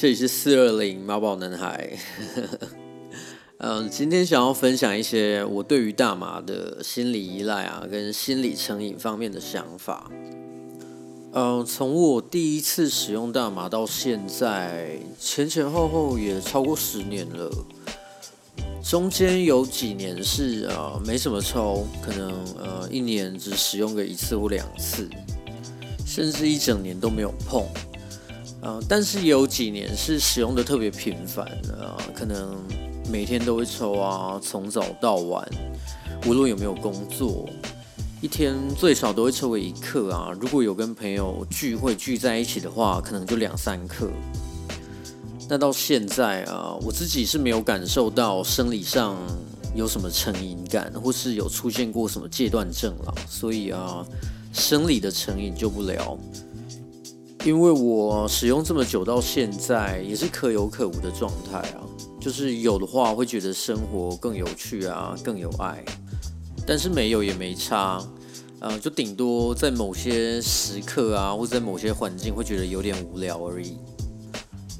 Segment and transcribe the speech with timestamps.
[0.00, 1.98] 这里是四二零妈宝男孩。
[3.58, 10.08] 嗯，今天想要分享一些我对于大麻的心理依赖啊，跟心理成瘾方面的想法。
[11.32, 17.50] 嗯，从我第一次使用大麻到现在，前前后后也超过十年了。
[18.80, 25.10] 中间有几年是呃没什么抽，可能呃一年只使用个一次或两次，
[26.06, 27.66] 甚至一整年都没有碰。
[28.68, 32.54] 呃，但是有几年是使用的特别频繁，呃，可能
[33.10, 35.48] 每天都会抽啊，从早到晚，
[36.26, 37.48] 无论有没有工作，
[38.20, 40.36] 一天最少都会抽个一克啊。
[40.38, 44.10] 如果有跟朋友聚会聚在一起的话，可能就两三克。
[45.48, 49.16] 那到现在啊，我自己是没有感受到生理上
[49.74, 54.04] 有什么成瘾感，或是有出现过什么戒断症了，所以啊，
[54.52, 56.18] 生理的成瘾就不聊。
[57.48, 61.80] 因为我使用这么久到现在，也是可有可无的状态啊。
[62.20, 65.82] 就是有的话，会觉得生活更有趣啊，更有爱；
[66.66, 68.06] 但是没有也没差，
[68.58, 73.78] 呃，就顶多在某些时刻啊，或者在某些环境，会觉得有点无聊而已。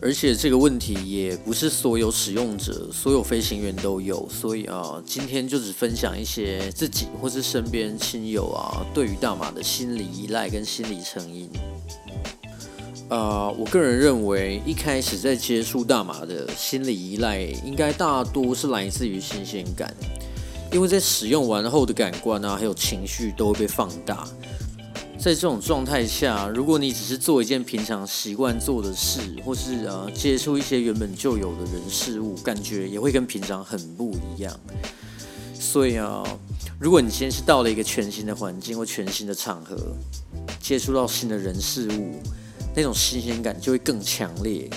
[0.03, 11.49] 而且这个问题也不是所有使用者、所有飞行员都有，所以啊，今天就只分享一些自己或是身边亲友啊，对于大马的心理依赖跟心理成瘾。
[13.09, 19.95] 呃，我个人认为，一开始在接触大麻的心理依赖，应该大多是来自于新鲜感，
[20.71, 24.29] 因为在使用完后的感官啊，还有情绪都会被放大。
[25.19, 34.55] 在这种状态下，如果你只是做一件平常习惯做的事，或是呃接触一些原本就有的人事物，感觉也会跟平常很不一样。
[35.59, 36.23] 所以啊，
[36.79, 39.77] 如果你今天是到了一个全新的环境或全新的场合，
[40.61, 42.21] 接触到新的人事物。
[42.79, 44.71] 那种新鲜感就会更强烈，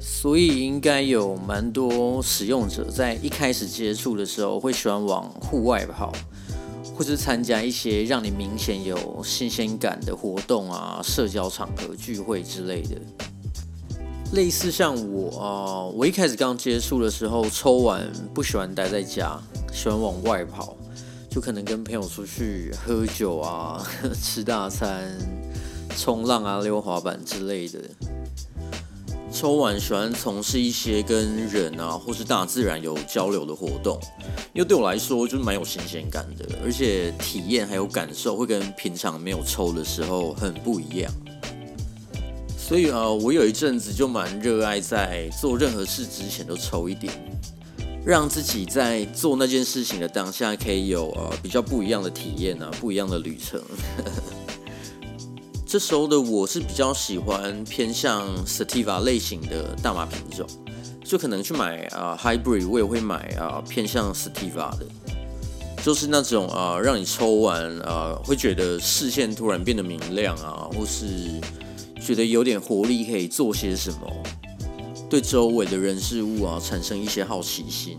[0.00, 6.12] 所以应该有蛮多使用者在一开始接触的时候会喜欢往户外跑，
[6.92, 12.96] 或是参加一些让你明显有新鲜感的活动啊、社交场合聚会之类的。
[14.32, 19.40] 类似像我啊，我一开始刚接触的时候，抽完不喜欢待在家，
[19.72, 20.76] 喜欢往外跑，
[21.30, 23.86] 就可能跟朋友出去喝酒啊、
[24.20, 25.16] 吃大餐。
[25.96, 27.78] 冲浪啊、溜滑板之类的，
[29.32, 33.98] 抽完喜欢从事一些跟人啊或是大自然有交流的活动，
[34.52, 41.12] 因为对我来说就是蛮有新鲜感的，而且体验还有感受会跟平常没有抽的时候很不一样。
[42.56, 47.12] 所以啊，我有一阵子就蛮热爱在做任何事之前都抽一点，
[48.06, 53.60] 让自己在做那件事情的当下可以有呃比较不一样的体验啊，不一样的旅程。
[55.74, 60.46] 这时候的我是比较喜欢偏向 sativa 类型的大麻品种，
[61.02, 64.86] 就可能去买啊 hybrid，我也会买啊偏向 sativa 的，
[65.82, 71.40] 就是那种啊让你抽完啊会觉得视线突然变得明亮啊，或是
[72.00, 73.98] 觉得有点活力可以做些什么，
[75.10, 77.98] 对周围的人事物啊产生一些好奇心。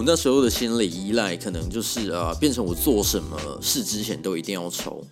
[0.00, 5.04] 我那时候的心理依赖可能就是啊变成我做什么事之前都一定要抽。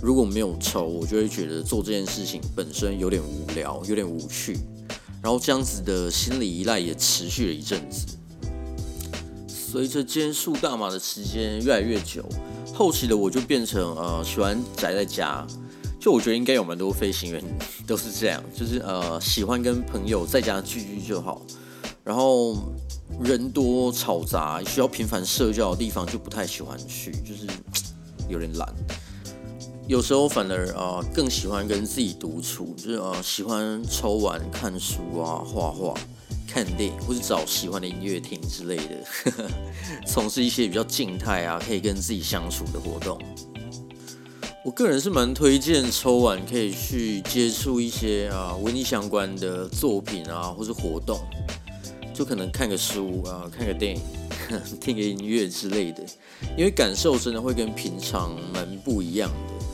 [0.00, 4.56] 如果没有抽，我就会觉得做这件事情本身有点无聊，有点无趣。
[5.20, 8.06] 然后这样子的心理依赖也持续了一阵子。
[9.48, 12.24] 随着接触大麻的时间越来越久，
[12.72, 15.44] 后期的我就变成呃喜欢宅在家。
[15.98, 17.42] 就我觉得应该有蛮多飞行员
[17.84, 21.42] 都是这样，就是呃喜欢跟朋友在家聚聚就好。
[22.04, 22.56] 然后
[23.22, 27.46] 人多吵杂、需要频繁社交的地方就不太喜欢去，就是
[28.28, 28.68] 有点懒。
[29.88, 35.94] 有时候反而啊更喜欢跟自己独处，就是啊喜欢抽完看书啊、画画、
[36.48, 39.48] 看电影，或是找喜欢的音乐厅之类的，
[40.04, 43.16] 从事一些比较静态啊可以跟自己相处的活动。
[44.64, 51.20] 我个人是蛮推荐抽完可以去接触一些啊文艺相关的作品啊，或是活动，
[52.16, 54.00] 就可能看个书啊、看个电影、
[54.80, 56.02] 听个音乐之类的，
[56.56, 59.66] 因为感受真的会跟平常蛮不一样的。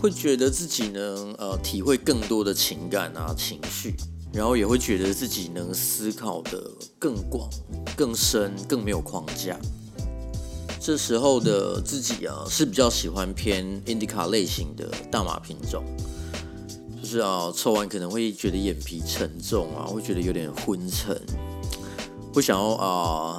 [0.00, 3.94] 会觉得自己能呃体会更多的情感啊情绪，
[4.32, 6.58] 然后也会觉得自己能思考的
[6.98, 7.46] 更广、
[7.94, 9.60] 更深、更没有框架。
[10.80, 15.84] 这时候的自己啊是比较喜欢偏 indica 类型的大麻品种，
[17.02, 21.14] 就是啊抽完可能会觉得眼皮沉重啊，会觉得有点昏沉，
[22.32, 23.38] 会想要啊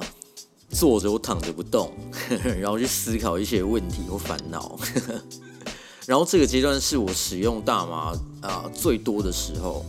[0.70, 1.92] 坐着我躺着不动，
[2.60, 4.78] 然后去思考一些问题或烦恼。
[6.06, 9.84] 然后这个阶段是我使用大麻啊最多的时候，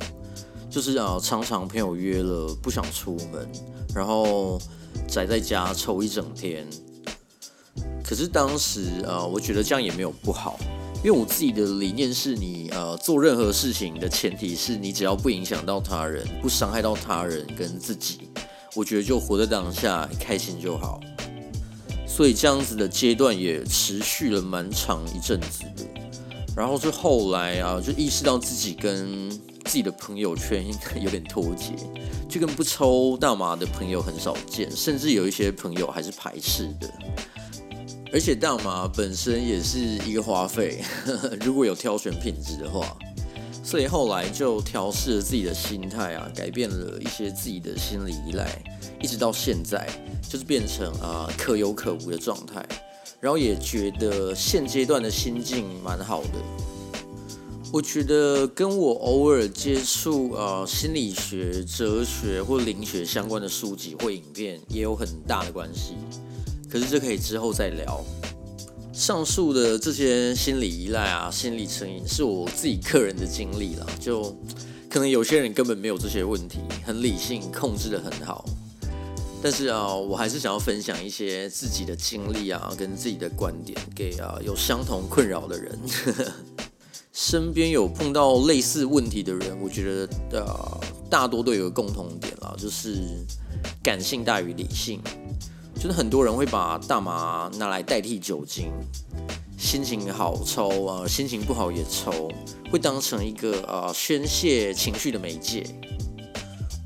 [0.70, 3.50] 就是啊，常常朋友约了不想出门，
[3.96, 4.62] 然后
[5.08, 6.68] 宅在家抽一整天。
[8.04, 10.60] 可是当时啊，我觉得这样也没有不好，
[10.98, 18.30] 因为我自己的理念是你呃做任何事情的前提是你只要不影响到他人，不伤害到他人跟自己，
[18.75, 21.00] 我觉得就活在当下，开心就好。
[22.08, 25.84] 所以这样子的阶段也持续了蛮长一阵子的。
[26.56, 29.30] 然后是后来啊，就意识到自己跟
[29.66, 30.64] 自己的朋友圈
[31.02, 31.74] 有点脱节，
[32.30, 36.88] 就跟不抽大麻的朋友很少见，甚至有一些朋友还是排斥的。
[38.12, 40.84] 而且大麻本身也是一个花费，
[41.44, 42.96] 如果有挑选品质的话，
[43.63, 48.62] 所以后来就调试了自己的心态啊，改变了一些自己的心理依赖，
[49.01, 49.88] 一直到现在
[50.30, 52.63] 就是变成啊可有可无的状态。
[53.21, 56.30] 然后也觉得现阶段的心境蛮好的。
[57.71, 65.95] 我觉得跟我偶尔接触呃心理学、哲学或灵学相关的书籍或影片也有很大的关系。
[66.69, 68.04] 可是这可以之后再聊。
[68.94, 74.24] 上述的这些心理依赖啊、心理成瘾是我自己个人的经历了，就
[74.88, 78.45] 可能有些人根本没有这些问题，很理性，控制的很好。
[79.42, 85.78] 但是啊，我还是想要分享一些自己的经历啊，跟自己的观点给啊有相同困扰的人。
[87.12, 92.95] 身边有碰到类似问题的人，我觉得呃大多都有个共同点啦，就是
[93.81, 95.01] 感性大于理性。
[95.83, 98.71] 就是很多人会把大麻拿来代替酒精，
[99.57, 102.31] 心情好抽啊，心情不好也抽，
[102.71, 105.65] 会当成一个呃宣泄情绪的媒介。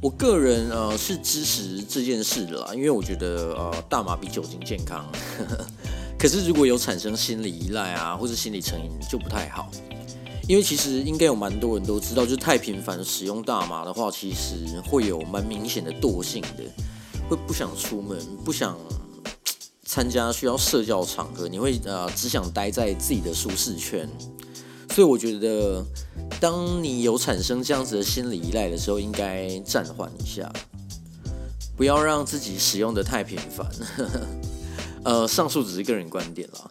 [0.02, 5.06] 我个人呃是支持这件事的啦，因为我觉得呃大麻比酒精健康。
[6.18, 9.70] 可是如果有产生心理依赖啊，或是心理成瘾就不太好。
[10.48, 16.64] 因为其实应该有蛮多人都知道，就是太频繁使用大麻的话，其实会有蛮明显的惰性的，
[17.30, 18.78] 会不想出门，不想
[19.86, 24.08] 参加需要社交场合，你会呃只想待在自己的舒适圈。
[24.90, 25.86] 所以我觉得。
[26.40, 30.52] 当你有产生这样子的心理依赖的时候，应该暂缓一下，
[31.76, 33.68] 不要让自己使用的太频繁。
[35.04, 36.70] 呃，上述只是个人观点啦，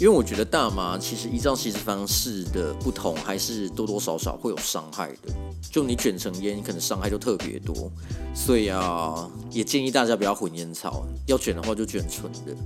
[0.00, 5.30] 因为我觉得大麻其实依照吸食方式的不同，还是多多少少会有伤害的。
[5.70, 7.92] 就你卷成烟，可能伤害就特别多，
[8.34, 12.56] 所以啊，也建议大家不要混烟草，要卷的话就卷纯的。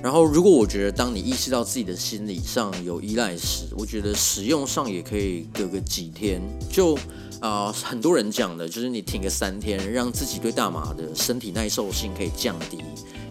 [0.00, 6.40] 然后，如果我觉得当你意识到自己的心理上有依赖时，我觉得使用上也可以隔个几天。
[6.70, 6.96] 就
[7.40, 12.78] 啊，很多人讲的就是你停个三天，让自己对大麻的身体耐受性可以降低。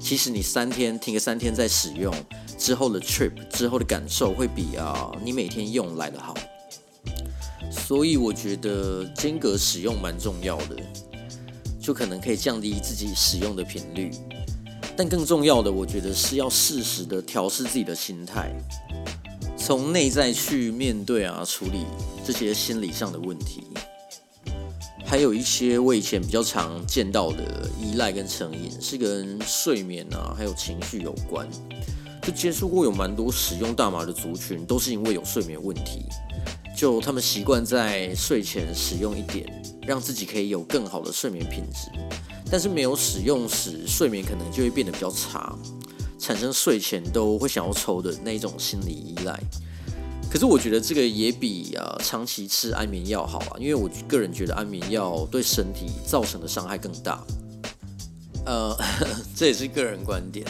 [0.06, 2.13] 其实你三天停个三天再使用
[2.60, 6.36] 之后的 trip 之后的感受会比啊你每天用来的好。
[7.72, 10.75] 所以我觉得间隔使用蛮重要的，
[11.81, 14.12] 就可能可以降低自己使用的频率。
[14.96, 18.56] 但更重要的，我觉得是要适时的调试自己的心态，
[19.58, 21.84] 从内在去面对啊，处理
[22.24, 23.63] 这些心理上的问题。
[25.16, 31.48] 还有一些我以前比较常见到的依赖跟成瘾，是跟睡眠啊，还有情绪有关。
[32.22, 36.04] 就接触过有蛮多使用大麻的族群，都是因为有睡眠问题，
[36.75, 39.50] 就他们习惯在睡前使用一点，
[39.88, 41.89] 让自己可以有更好的睡眠品质。
[42.51, 45.58] 但是没有使用时，睡眠可能就会变得比较差，
[46.20, 49.39] 产生睡前都会想要抽的那一种心理依赖。
[50.29, 57.24] 可是我觉得这个也比啊长期吃安眠药好啊，因为我个人觉得安眠药对身体造成的伤害更大。
[58.46, 58.77] 呃，
[59.36, 60.46] 这也是个人观点。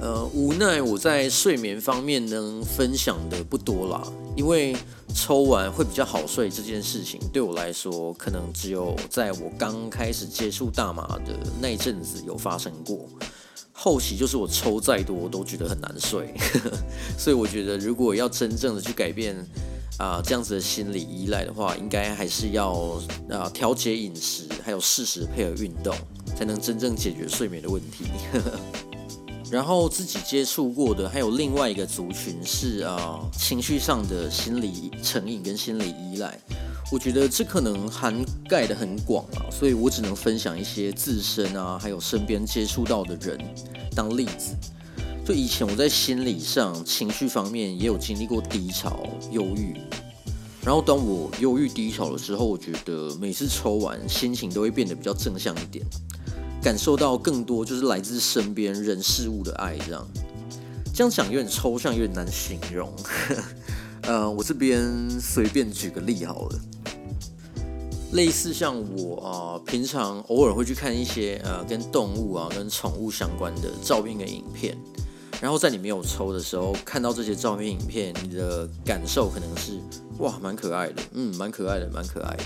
[0.00, 4.02] 呃，无奈我在睡眠方面能分享的不多啦，
[4.36, 4.76] 因为
[5.14, 13.08] 抽完会比较好睡这件事情，对我来说可能只有在我刚开始接触大麻的那一阵子有发生过，
[13.80, 16.34] 后期就是我抽再多我都觉得很难睡，
[17.16, 19.36] 所以我觉得如果要真正的去改变
[19.98, 25.94] 啊这样子的心理依赖的话，应该还是要啊调节饮食，还有适时配合运动，
[26.36, 28.06] 才能真正解决睡眠的问题。
[29.48, 36.36] 然后自己接触过的还有另外一个族群是啊情绪上的心理成瘾跟心理依赖，
[36.90, 43.38] 我觉得这可能涵盖的很广啊，所以我只能分享一些自身啊还有身边接触到的人
[43.94, 44.54] 当例子。
[45.22, 49.74] 就以前我在心理上情绪方面也有经历过低潮、忧郁，
[50.64, 55.84] 然后当我忧郁低潮的时候，我觉得每次抽完心情都会变得比较正向一点。
[56.62, 60.08] 感受到更多就是来自身边人事物的爱，这样
[60.94, 62.90] 这样讲有点抽象，有点难形容。
[64.08, 64.80] 呃，我这边
[65.20, 66.60] 随便举个例好了。
[68.12, 74.76] 类似像我啊，平常偶尔会去看一些呃跟动物啊、跟宠物相关的照片跟影片，
[75.40, 79.78] 然后在你没有抽的时候看到这些照片影片，你的感受可能是
[80.18, 82.44] 哇，蛮可爱的，嗯，蛮可爱的，蛮可爱的。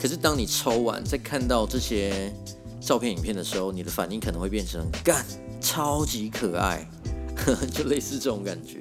[0.00, 2.32] 可是当你抽完再看到这些
[2.80, 5.24] 照片影片的时候，你的反应可能会变成干，
[5.60, 6.88] 超级可爱，
[7.72, 8.80] 就类似这种感觉。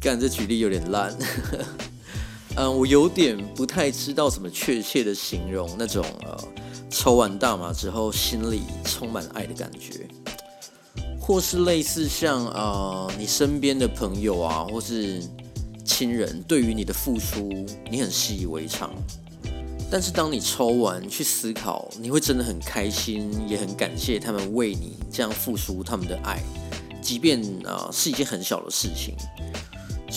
[0.00, 1.12] 干，这举例有点烂。
[2.58, 6.36] 嗯，我有点不太知道怎么确切的形容那种呃，
[6.90, 10.08] 抽完大麻之后心里充满爱的感觉，
[11.20, 15.22] 或是类似像呃，你身边的朋友啊，或是
[15.84, 17.48] 亲人对于你的付出，
[17.88, 18.90] 你很习以为常，
[19.88, 26.42] 但是当你抽完去思考，你会真的很开心，也很感谢他们为你这样付出他们的爱，
[27.00, 29.14] 即便啊是一件很小的事情。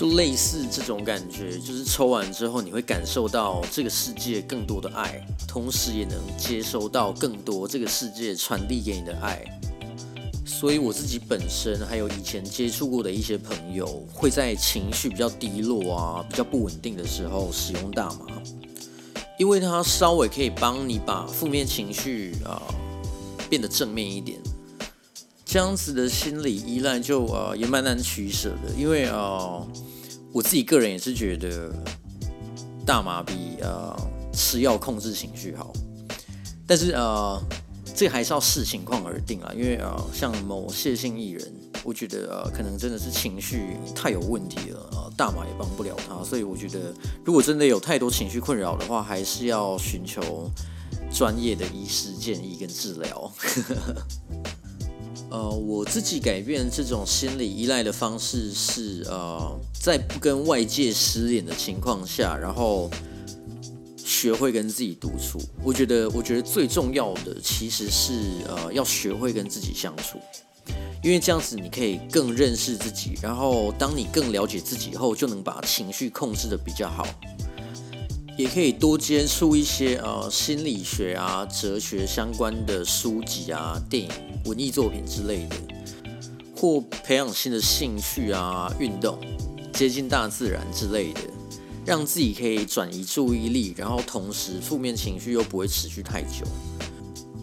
[0.01, 9.46] 就类似这种感觉，就是抽完之后，你会感受到这个世界更多的爱，同时也能接收到更多这个世界传递给你的爱。
[10.43, 18.25] 所以我自己本身还有以前接触过的一些朋友，会在情绪比较低落啊、比较不稳定的时候使用大麻，
[19.38, 22.60] 因为它稍微可以帮你把负面情绪啊
[23.48, 24.39] 变得正面一点。
[25.46, 29.67] 这样子的心理依赖就呃也蛮难取舍的，因为呃
[30.33, 31.73] 我自己个人也是觉得
[32.85, 33.95] 大麻比呃
[34.33, 35.73] 吃药控制情绪好，
[36.65, 37.41] 但是呃
[37.93, 46.93] 这还是要视情况而定啊，因为呃像某谢姓艺人，我觉得呃可能真的是情绪太有问题了，呃大麻也帮不了他，所以我觉得
[47.25, 50.50] 如果真的有太多情绪困扰的话，还是要寻求
[51.11, 53.31] 专业的医师建议跟治疗。
[55.31, 62.91] 呃，我自己改变这种心理依赖的方式是，呃，在不跟外界失联的情况下，然后
[63.95, 65.39] 学会跟自己独处。
[65.63, 68.13] 我觉得，我觉得最重要的其实是，
[68.45, 70.19] 呃，要学会跟自己相处，
[71.01, 77.07] 因为这样子你可以更认识自己，然后当你更了解自己以后，就能把情绪控制的比较好。
[78.38, 84.09] 也可以多接触一些呃心理学啊、哲学相关的书籍啊、电影、
[84.45, 85.55] 文艺作品之类的，
[86.55, 89.19] 或培养新的兴趣啊、运动、
[89.73, 91.21] 接近大自然之类的，
[91.85, 96.45] 让自己可以转移注意力，然后同时负面情绪又不会持续太久。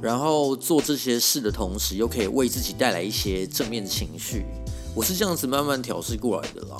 [0.00, 4.46] 然后做这些事的同时，又可以为自己带来一些正面情绪。
[4.94, 6.76] 我是这样子慢慢调试过来的啦，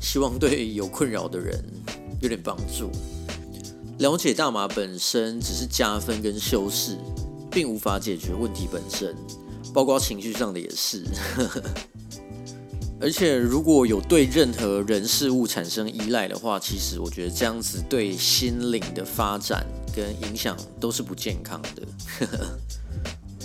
[0.00, 1.62] 希望对有困扰的人
[2.20, 2.90] 有点帮助。
[4.00, 6.96] 了解大麻本身只是加分跟修饰，
[7.50, 9.14] 并无法解决问题本身，
[9.74, 11.04] 包括情绪上的也是。
[12.98, 22.28] 而且如果有对任何人事物产生依赖的话，其实我觉得这样子对心灵的发展跟影响都是不健康的。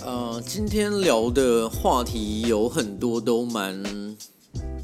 [0.06, 4.16] 呃，今天聊的话题有很多都蛮。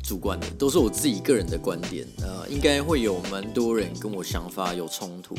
[0.02, 5.34] 主观的都是我自己个人的观点，呃，应该会有蛮多人跟我想法有冲突，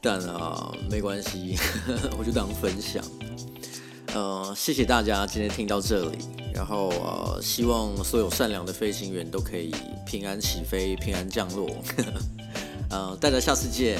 [0.00, 1.56] 但啊，没关系，
[2.18, 3.02] 我就当分享。
[4.14, 6.18] 呃，谢谢大家今天听到这里，
[6.52, 9.72] 然后呃，希望所有善良的飞行员都可以
[10.06, 11.70] 平安起飞、平安降落。
[12.90, 13.98] 呃，大家下次见。